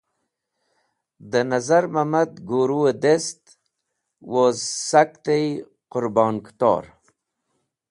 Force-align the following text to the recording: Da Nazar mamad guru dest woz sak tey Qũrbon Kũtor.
Da 1.31 1.41
Nazar 1.49 1.85
mamad 1.95 2.31
guru 2.49 2.81
dest 3.03 3.41
woz 4.33 4.57
sak 4.87 5.11
tey 5.25 5.45
Qũrbon 5.91 6.35
Kũtor. 6.45 6.83